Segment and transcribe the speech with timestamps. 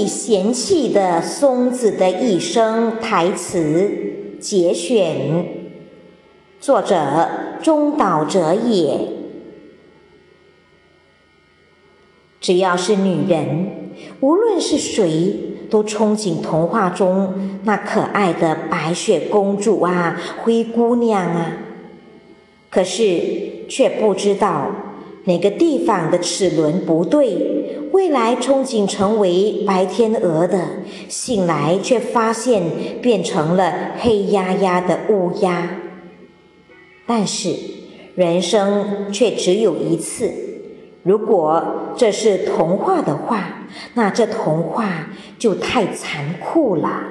[0.00, 3.90] 最贤妻的松子的一生台词
[4.40, 5.44] 节选，
[6.58, 7.28] 作者
[7.62, 8.98] 中岛哲也。
[12.40, 13.90] 只要是女人，
[14.20, 15.36] 无论是谁，
[15.68, 21.58] 都憧憬童话中那可爱的白雪公主啊，灰姑娘啊。
[22.70, 24.89] 可是却不知道
[25.24, 30.58] 哪个地方的齿轮不对，未来憧憬成为白天鹅的，
[31.08, 32.62] 醒来却发现
[33.02, 35.76] 变成了黑压压的乌鸦。
[37.06, 37.54] 但是
[38.14, 40.32] 人生却只有一次，
[41.02, 47.09] 如果这是童话的话，那这童话就太残酷了。